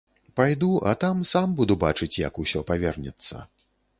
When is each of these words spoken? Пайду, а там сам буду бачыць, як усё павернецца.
Пайду, 0.33 0.79
а 0.79 0.93
там 1.03 1.17
сам 1.33 1.53
буду 1.59 1.77
бачыць, 1.85 2.11
як 2.27 2.41
усё 2.45 2.65
павернецца. 2.71 3.45